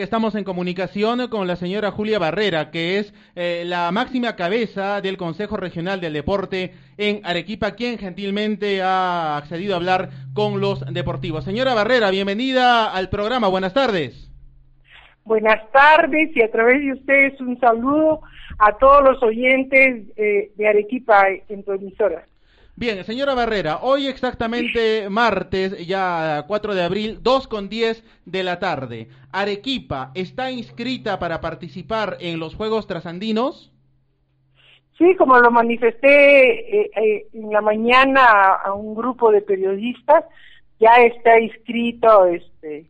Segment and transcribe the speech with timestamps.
[0.00, 5.16] Estamos en comunicación con la señora Julia Barrera, que es eh, la máxima cabeza del
[5.16, 11.44] Consejo Regional del Deporte en Arequipa, quien gentilmente ha accedido a hablar con los deportivos.
[11.44, 13.48] Señora Barrera, bienvenida al programa.
[13.48, 14.30] Buenas tardes.
[15.24, 18.20] Buenas tardes y a través de ustedes un saludo
[18.60, 22.24] a todos los oyentes eh, de Arequipa en tu emisora.
[22.78, 28.60] Bien, señora Barrera, hoy exactamente martes, ya 4 de abril, 2 con 10 de la
[28.60, 29.08] tarde.
[29.32, 33.72] ¿Arequipa está inscrita para participar en los Juegos Trasandinos?
[34.96, 38.24] Sí, como lo manifesté eh, eh, en la mañana
[38.64, 40.24] a, un grupo de periodistas,
[40.78, 42.86] ya está inscrito este,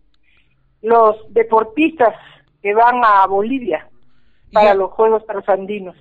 [0.83, 2.15] los deportistas
[2.61, 3.89] que van a Bolivia
[4.53, 5.97] para los Juegos Trasandinos.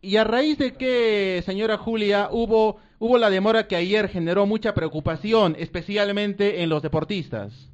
[0.00, 4.74] ¿Y a raíz de qué, señora Julia, hubo hubo la demora que ayer generó mucha
[4.74, 7.70] preocupación, especialmente en los deportistas.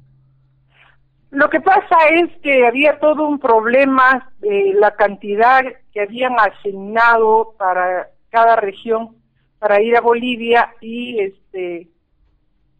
[1.31, 7.55] Lo que pasa es que había todo un problema de la cantidad que habían asignado
[7.57, 9.15] para cada región
[9.59, 11.87] para ir a Bolivia y este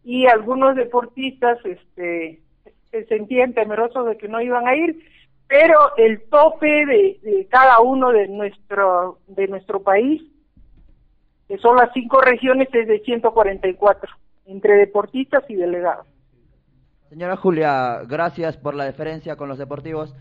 [0.04, 2.40] y algunos deportistas este
[2.90, 5.04] se sentían temerosos de que no iban a ir,
[5.48, 10.22] pero el tope de, de cada uno de nuestro de nuestro país
[11.48, 14.10] que son las cinco regiones, es de 144,
[14.46, 16.06] entre deportistas y delegados.
[17.08, 20.14] Señora Julia, gracias por la deferencia con los deportivos.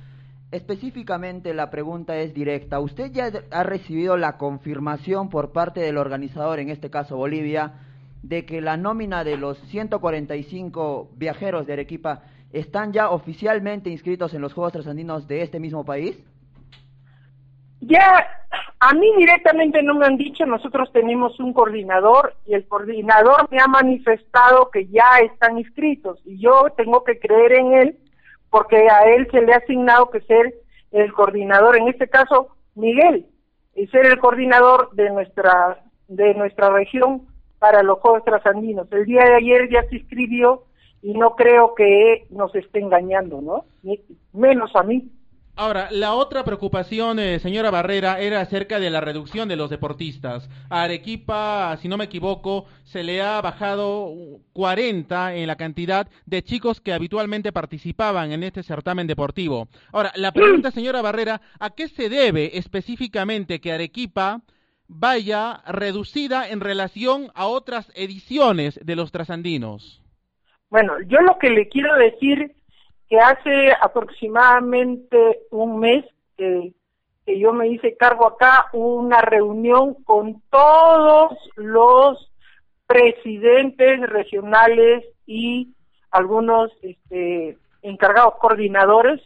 [0.52, 2.80] Específicamente la pregunta es directa.
[2.80, 7.73] ¿Usted ya ha recibido la confirmación por parte del organizador, en este caso Bolivia,
[8.22, 12.22] de que la nómina de los 145 viajeros de Arequipa
[12.53, 16.18] están ya oficialmente inscritos en los Juegos Trasandinos de este mismo país?
[17.81, 18.44] Ya
[18.88, 23.59] a mí directamente no me han dicho, nosotros tenemos un coordinador y el coordinador me
[23.59, 27.97] ha manifestado que ya están inscritos y yo tengo que creer en él
[28.52, 30.53] porque a él se le ha asignado que ser
[30.91, 33.25] el coordinador, en este caso Miguel,
[33.75, 37.23] y ser el coordinador de nuestra de nuestra región
[37.58, 38.88] para los Juegos Trasandinos.
[38.91, 40.66] El día de ayer ya se inscribió
[41.02, 43.66] y no creo que nos esté engañando, ¿no?
[44.34, 45.09] menos a mí.
[45.57, 50.49] Ahora, la otra preocupación, eh, señora Barrera, era acerca de la reducción de los deportistas.
[50.69, 54.11] A Arequipa, si no me equivoco, se le ha bajado
[54.51, 59.69] 40 en la cantidad de chicos que habitualmente participaban en este certamen deportivo.
[59.93, 64.41] Ahora, la pregunta, señora Barrera, ¿a qué se debe específicamente que Arequipa
[64.89, 70.03] vaya reducida en relación a otras ediciones de los trasandinos?
[70.69, 72.55] Bueno, yo lo que le quiero decir
[73.09, 76.05] que hace aproximadamente un mes
[76.38, 76.73] que,
[77.27, 82.31] yo me hice cargo acá una reunión con todos los
[82.85, 85.73] presidentes regionales y
[86.11, 89.22] algunos este, encargados coordinadores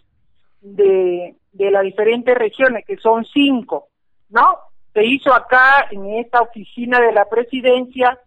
[0.62, 3.90] de, de las diferentes regiones, que son cinco,
[4.30, 4.60] ¿no?
[4.94, 8.18] Se hizo acá en esta oficina de la presidencia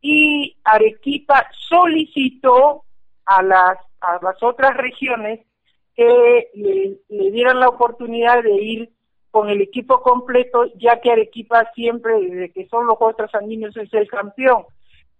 [0.00, 2.84] y Arequipa solicitó
[3.26, 5.40] a las a las otras regiones
[5.94, 8.90] que le, dieran la oportunidad de ir
[9.30, 13.92] con el equipo completo, ya que Arequipa siempre, desde que son los Juegos Trasandinos, es
[13.92, 14.64] el campeón.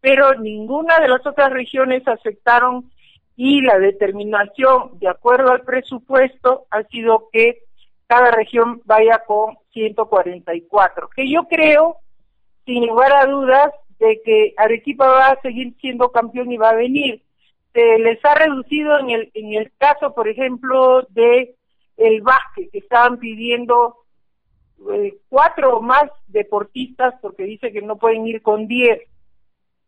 [0.00, 2.90] Pero ninguna de las otras regiones aceptaron
[3.36, 7.62] y la determinación, de acuerdo al presupuesto, ha sido que
[8.06, 11.08] cada región vaya con 144.
[11.14, 11.98] Que yo creo,
[12.64, 16.74] sin lugar a dudas, de que Arequipa va a seguir siendo campeón y va a
[16.74, 17.22] venir
[17.78, 21.54] se les ha reducido en el, en el caso, por ejemplo, de
[21.96, 23.98] el básquet, que estaban pidiendo
[24.92, 29.00] eh, cuatro o más deportistas porque dice que no pueden ir con diez.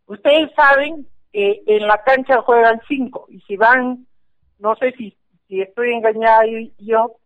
[0.06, 4.06] Ustedes saben que en la cancha juegan cinco y si van,
[4.60, 5.16] no sé si,
[5.48, 6.42] si estoy engañada
[6.78, 7.16] yo,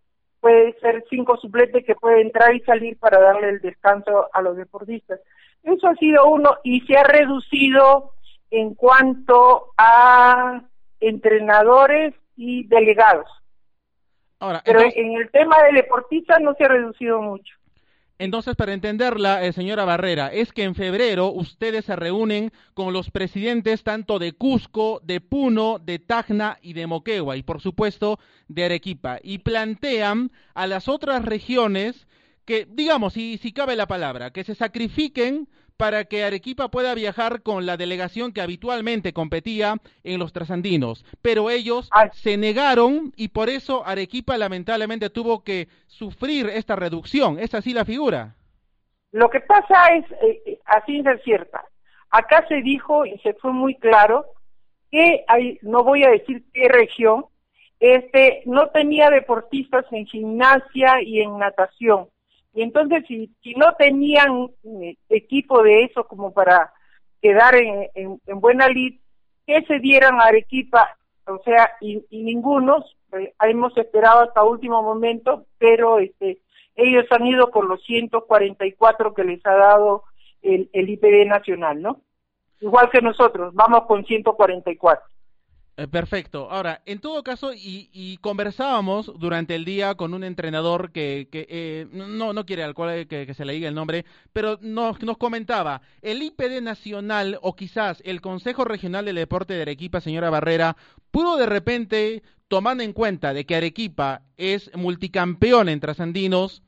[0.41, 4.57] puede ser cinco suplentes que pueden entrar y salir para darle el descanso a los
[4.57, 5.21] deportistas.
[5.63, 8.14] Eso ha sido uno y se ha reducido
[8.55, 10.63] en cuanto a
[11.01, 13.27] entrenadores y delegados.
[14.39, 17.55] Ahora, Pero en el tema de deportistas no se ha reducido mucho.
[18.17, 23.11] Entonces, para entenderla, eh, señora Barrera, es que en febrero ustedes se reúnen con los
[23.11, 28.67] presidentes tanto de Cusco, de Puno, de Tacna y de Moquegua, y por supuesto de
[28.67, 32.07] Arequipa, y plantean a las otras regiones
[32.45, 37.43] que, digamos, si, si cabe la palabra, que se sacrifiquen para que Arequipa pueda viajar
[37.43, 41.05] con la delegación que habitualmente competía en los trasandinos.
[41.23, 42.11] Pero ellos ah.
[42.13, 47.39] se negaron y por eso Arequipa lamentablemente tuvo que sufrir esta reducción.
[47.39, 48.35] ¿Es así la figura?
[49.13, 51.65] Lo que pasa es, eh, eh, así es cierta.
[52.11, 54.27] Acá se dijo y se fue muy claro
[54.91, 57.27] que hay, no voy a decir qué región,
[57.81, 62.09] este, no tenía deportistas en gimnasia y en natación.
[62.55, 66.73] Y entonces, si, si no tenían eh, equipo de eso como para
[67.21, 69.01] quedar en, en, buena lid,
[69.47, 70.97] que se dieran a Arequipa,
[71.27, 76.39] o sea, y, y ningunos, eh, hemos esperado hasta último momento, pero este,
[76.77, 80.05] ellos han ido con los 144 que les ha dado
[80.43, 82.01] el, el IPD nacional, ¿no?
[82.61, 85.05] Igual que nosotros, vamos con 144.
[85.77, 86.49] Eh, perfecto.
[86.53, 91.87] Ahora, en todo caso, y, conversábamos durante el día con un entrenador que, que eh,
[91.91, 95.83] no, no quiere al cual que, se le diga el nombre, pero nos, nos comentaba,
[96.01, 100.77] el IPD nacional o quizás el Consejo Regional del Deporte de Arequipa, señora Barrera,
[101.11, 106.63] pudo de repente, tomando en cuenta de que Arequipa es multicampeón en trasandinos,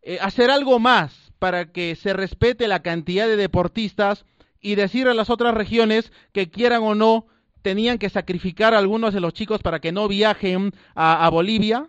[0.00, 4.24] eh, hacer algo más para que se respete la cantidad de deportistas
[4.58, 7.26] y decir a las otras regiones que quieran o no
[7.68, 11.84] tenían que sacrificar a algunos de los chicos para que no viajen a, Bolivia?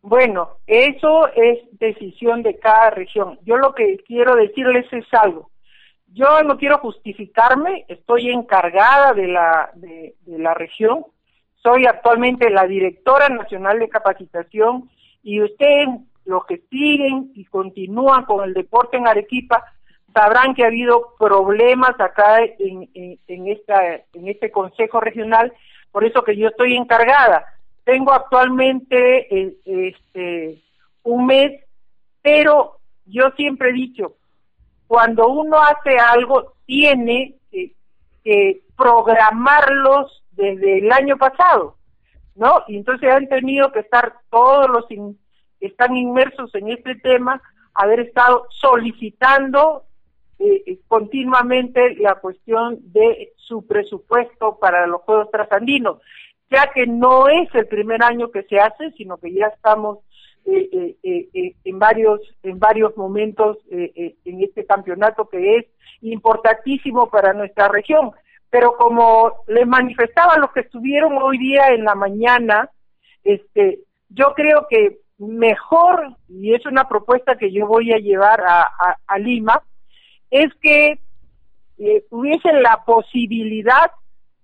[0.00, 3.40] Bueno, eso es decisión de cada región.
[3.42, 5.50] Yo lo que quiero decirles es algo.
[6.12, 11.04] Yo no quiero justificarme, estoy encargada de la, de, la región,
[11.60, 14.88] soy actualmente la directora nacional de capacitación
[15.24, 15.88] y ustedes,
[16.26, 19.64] los que siguen y continúan con el deporte en Arequipa,
[20.12, 25.52] sabrán que ha habido problemas acá en, en, esta, en este Consejo Regional,
[25.90, 27.44] por eso que yo estoy encargada.
[27.84, 30.62] Tengo actualmente eh, este,
[31.02, 31.64] un mes,
[32.22, 34.14] pero yo siempre he dicho,
[34.86, 37.72] cuando uno hace algo, tiene que,
[38.76, 41.76] programarlos desde el año pasado,
[42.34, 42.62] ¿no?
[42.68, 44.98] Y entonces han tenido que estar todos los que
[45.60, 47.40] están inmersos en este tema,
[47.74, 49.84] haber estado solicitando
[50.44, 56.00] eh, eh, continuamente la cuestión de su presupuesto para los Juegos Trasandinos,
[56.50, 60.00] ya que no es el primer año que se hace, sino que ya estamos
[60.44, 60.96] eh,
[61.62, 65.66] en varios en varios momentos en este campeonato que es
[66.00, 68.10] importantísimo para nuestra región.
[68.50, 72.68] Pero como les manifestaba los que estuvieron hoy día en la mañana,
[73.22, 73.78] este,
[74.08, 79.62] yo creo que mejor, y es una propuesta que yo voy a llevar a Lima,
[80.32, 80.98] es que
[81.78, 83.92] eh, tuviesen la posibilidad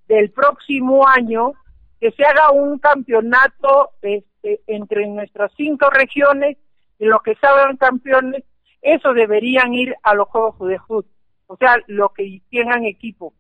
[0.06, 1.54] del próximo año
[1.98, 6.58] que se haga un campeonato este, entre nuestras cinco regiones
[6.98, 8.44] y los que salgan campeones,
[8.82, 11.10] eso deberían ir a los Juegos de Juventud,
[11.46, 13.32] o sea, los que tengan equipo,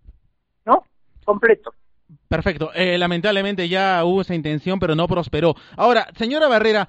[0.64, 0.84] ¿no?
[1.24, 1.74] Completo.
[2.28, 2.70] Perfecto.
[2.74, 5.54] Eh, lamentablemente ya hubo esa intención, pero no prosperó.
[5.76, 6.88] Ahora, señora Barrera,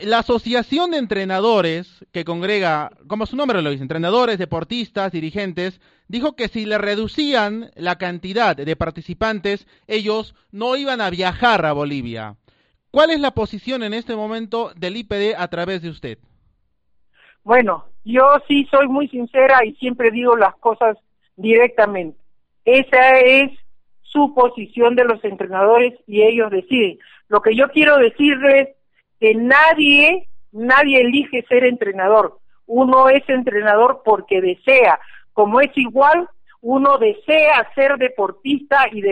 [0.00, 6.36] la asociación de entrenadores que congrega, como su nombre lo dice, entrenadores, deportistas, dirigentes, dijo
[6.36, 12.36] que si le reducían la cantidad de participantes, ellos no iban a viajar a Bolivia.
[12.90, 16.18] ¿Cuál es la posición en este momento del IPD a través de usted?
[17.44, 20.96] Bueno, yo sí soy muy sincera y siempre digo las cosas
[21.36, 22.18] directamente.
[22.64, 23.50] Esa es
[24.02, 26.98] su posición de los entrenadores y ellos deciden.
[27.28, 28.68] Lo que yo quiero decirles
[29.20, 32.38] que nadie, nadie elige ser entrenador.
[32.66, 35.00] Uno es entrenador porque desea.
[35.32, 36.28] Como es igual,
[36.60, 39.02] uno desea ser deportista y,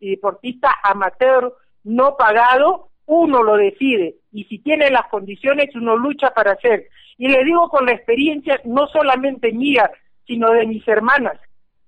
[0.00, 1.54] deportista amateur
[1.84, 4.16] no pagado, uno lo decide.
[4.32, 6.88] Y si tiene las condiciones, uno lucha para ser.
[7.16, 9.90] Y le digo con la experiencia no solamente mía,
[10.26, 11.38] sino de mis hermanas,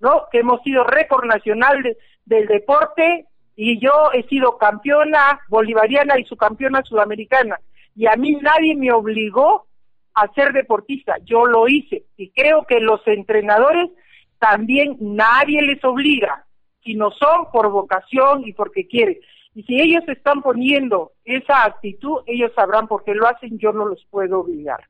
[0.01, 0.23] ¿no?
[0.31, 1.83] Que hemos sido récord nacional
[2.25, 7.59] del deporte y yo he sido campeona bolivariana y subcampeona sudamericana.
[7.99, 9.67] Y a mí nadie me obligó
[10.15, 12.05] a ser deportista, yo lo hice.
[12.17, 13.91] Y creo que los entrenadores
[14.39, 16.47] también nadie les obliga,
[16.85, 19.19] sino son por vocación y porque quieren.
[19.53, 23.87] Y si ellos están poniendo esa actitud, ellos sabrán por qué lo hacen, yo no
[23.87, 24.85] los puedo obligar.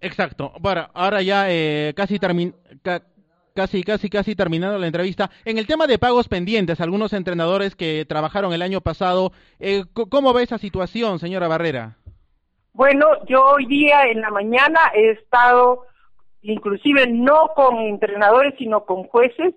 [0.00, 0.54] Exacto.
[0.60, 2.54] Bueno, ahora ya eh, casi termin
[3.54, 5.30] casi, casi, casi terminando la entrevista.
[5.44, 10.32] En el tema de pagos pendientes, algunos entrenadores que trabajaron el año pasado, eh, ¿cómo
[10.32, 11.98] ve esa situación, señora Barrera?
[12.72, 15.86] Bueno, yo hoy día en la mañana he estado,
[16.42, 19.54] inclusive no con entrenadores, sino con jueces,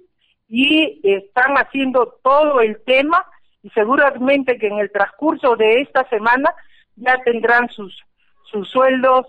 [0.50, 3.26] y están haciendo todo el tema,
[3.62, 6.54] y seguramente que en el transcurso de esta semana
[6.96, 8.04] ya tendrán sus,
[8.44, 9.28] sus sueldos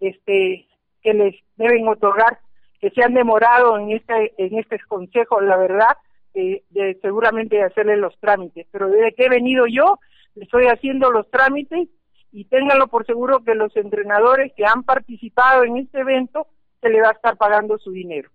[0.00, 0.66] este,
[1.02, 2.38] que les deben otorgar
[2.80, 5.96] que se han demorado en este, en este consejo, la verdad,
[6.34, 8.66] eh, de seguramente hacerle los trámites.
[8.70, 9.98] Pero desde que he venido yo,
[10.36, 11.88] estoy haciendo los trámites
[12.32, 16.46] y ténganlo por seguro que los entrenadores que han participado en este evento
[16.80, 18.30] se le va a estar pagando su dinero.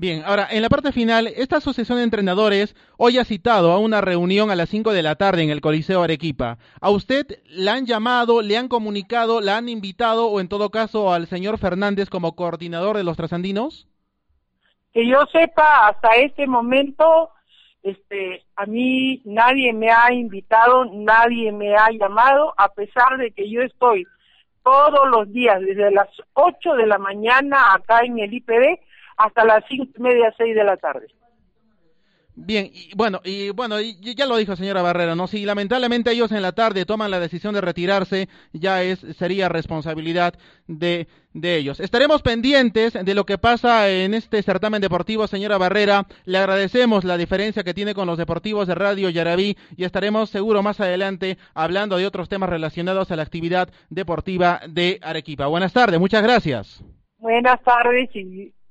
[0.00, 4.00] Bien, ahora, en la parte final, esta asociación de entrenadores hoy ha citado a una
[4.00, 6.56] reunión a las 5 de la tarde en el Coliseo Arequipa.
[6.80, 11.12] ¿A usted la han llamado, le han comunicado, la han invitado o en todo caso
[11.12, 13.88] al señor Fernández como coordinador de los trasandinos?
[14.94, 17.28] Que yo sepa, hasta este momento,
[17.82, 23.50] este, a mí nadie me ha invitado, nadie me ha llamado, a pesar de que
[23.50, 24.06] yo estoy
[24.62, 28.78] todos los días, desde las 8 de la mañana acá en el IPD,
[29.16, 31.06] hasta las cinco y media, seis de la tarde.
[32.36, 35.26] Bien, y bueno, y bueno, ya lo dijo señora Barrera, ¿no?
[35.26, 40.34] Si lamentablemente ellos en la tarde toman la decisión de retirarse, ya es sería responsabilidad
[40.66, 41.80] de, de ellos.
[41.80, 46.06] Estaremos pendientes de lo que pasa en este certamen deportivo, señora Barrera.
[46.24, 50.62] Le agradecemos la diferencia que tiene con los deportivos de Radio Yarabí y estaremos seguro
[50.62, 55.46] más adelante hablando de otros temas relacionados a la actividad deportiva de Arequipa.
[55.46, 56.82] Buenas tardes, muchas gracias.
[57.18, 58.54] Buenas tardes y